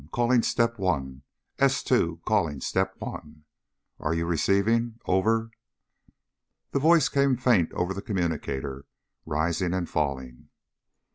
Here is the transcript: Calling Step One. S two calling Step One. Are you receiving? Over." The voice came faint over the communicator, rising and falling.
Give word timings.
Calling 0.11 0.41
Step 0.41 0.79
One. 0.79 1.21
S 1.59 1.83
two 1.83 2.21
calling 2.25 2.59
Step 2.59 2.95
One. 2.99 3.43
Are 3.99 4.15
you 4.15 4.25
receiving? 4.25 4.95
Over." 5.05 5.51
The 6.71 6.79
voice 6.79 7.07
came 7.07 7.37
faint 7.37 7.71
over 7.73 7.93
the 7.93 8.01
communicator, 8.01 8.85
rising 9.27 9.75
and 9.75 9.87
falling. 9.87 10.49